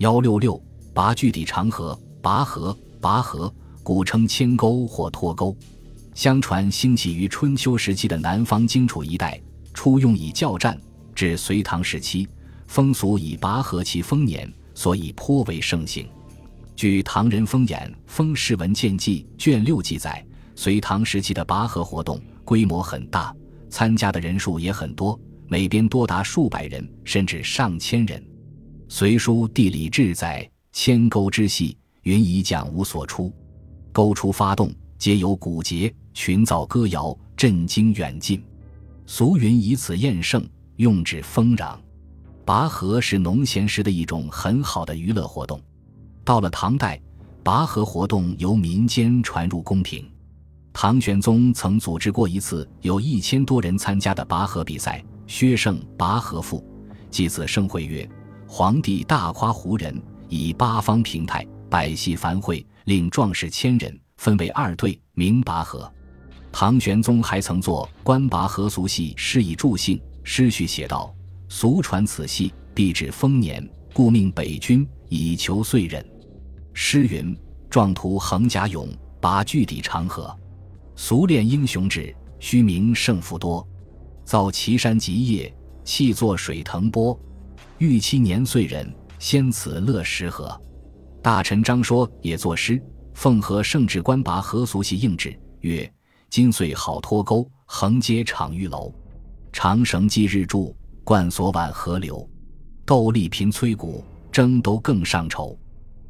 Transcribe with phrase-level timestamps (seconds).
[0.00, 0.58] 幺六六
[0.94, 3.52] 拔具底长河，拔河，拔河，
[3.82, 5.54] 古称牵钩或脱钩。
[6.14, 9.38] 相传兴起于春秋时期的南方荆楚一带，
[9.74, 10.80] 初用以教战，
[11.14, 12.26] 至隋唐时期，
[12.66, 16.08] 风俗以拔河其丰年，所以颇为盛行。
[16.74, 20.24] 据唐人风眼《风氏文鉴记》卷六记载，
[20.56, 23.36] 隋唐时期的拔河活动规模很大，
[23.68, 28.18] 参加的人数也很多，每边多达数百人，甚至上千人。
[28.92, 33.32] 《隋书地理志》载：“千钩之戏，云以桨无所出，
[33.92, 38.42] 钩出发动，皆有鼓节，群噪歌谣，震惊远近。
[39.06, 41.78] 俗云以此宴盛，用指丰壤。”
[42.44, 45.62] 拔河是农闲时的一种很好的娱乐活动。
[46.24, 47.00] 到了唐代，
[47.44, 50.04] 拔河活动由民间传入宫廷。
[50.72, 55.00] 唐玄宗曾组织过一次有一千多人参加的拔河比赛，
[55.32, 56.58] 《薛胜拔河赋》
[57.08, 58.08] 记此盛会曰
[58.52, 65.90] ：“皇帝大夸胡人，以八方平泰，百戏繁会，令壮士千人分为二队，名拔河。”
[66.50, 70.02] 唐玄宗还曾作《观拔河俗戏》，施以助兴。
[70.24, 71.14] 诗序写道
[71.48, 76.04] ：“俗传此戏，必至丰年，故命北军以求岁人。”
[76.74, 77.34] 诗云
[77.70, 78.88] ：“壮图横甲勇，
[79.20, 80.36] 拔巨底长河。
[80.96, 83.64] 俗练英雄志，虚名胜负多。
[84.24, 87.16] 造岐山极夜，气作水腾波。
[87.80, 90.54] 欲期年岁人，先此乐时和。”
[91.22, 92.78] 大臣张说也作诗，
[93.14, 95.90] 奉和圣旨官拔河俗戏应制，曰
[96.28, 98.94] ：“今岁好脱钩，横接场玉楼。
[99.50, 102.28] 长绳系日柱，贯锁挽河流。
[102.84, 105.58] 斗笠频催鼓，争都更上愁。”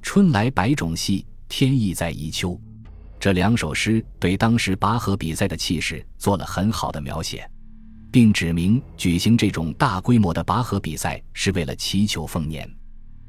[0.00, 2.56] 春来百种戏，天意在宜秋。
[3.18, 7.48] 这两首诗对当时拔河比赛的气势做了很好的描写，
[8.10, 12.68] 并指明举行这种大规模的拔河比赛是为了祈求丰年。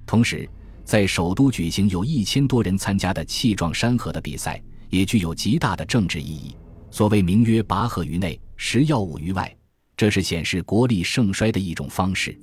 [0.06, 0.50] 同时，
[0.84, 6.56] 在首都举行有一千多人参加的气壮山河的比赛，也具有极大的政治意义。
[6.89, 9.53] 所谓名曰“拔河于内，食药舞于外”，
[9.97, 12.38] 这是显示国力盛衰的一种方式。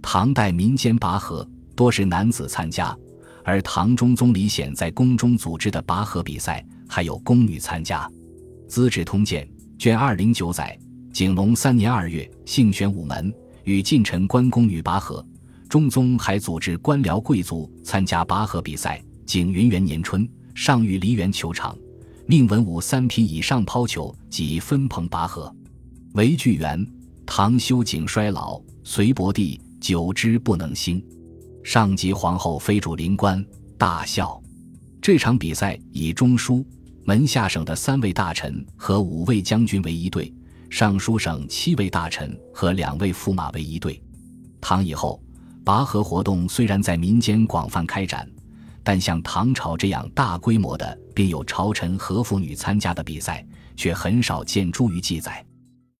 [0.00, 2.96] 唐代民间拔河多是男子参加。
[3.42, 8.06] 而唐中宗李显在宫中组织的拔河比赛，还有宫女参加。
[8.68, 9.48] 《资治通鉴》
[9.82, 10.78] 卷二零九载：
[11.20, 13.30] 景龙三年二月，幸选午门，
[13.64, 15.22] 与近臣关公女拔河。
[15.68, 19.04] 中宗还组织官僚贵族参加拔河比赛。
[19.26, 21.76] 景云元年春，上御梨园球场，
[22.24, 25.54] 命文武三品以上抛球及分棚拔河。
[26.14, 26.90] 为巨源，
[27.26, 31.04] 唐修景衰老，隋伯帝久之不能兴。
[31.62, 33.44] 上级皇后飞主临官，
[33.76, 34.42] 大笑。
[35.02, 36.64] 这场比赛以中书、
[37.04, 40.32] 门下省的三位大臣和五位将军为一队，
[40.70, 44.00] 尚书省七位大臣和两位驸马为一队。
[44.60, 45.20] 唐以后，
[45.64, 48.30] 拔河活动虽然在民间广泛开展，
[48.84, 53.44] 但像唐朝这样大规模的并有朝臣和妇女参加的比赛，
[53.76, 55.44] 却很少见诸于记载。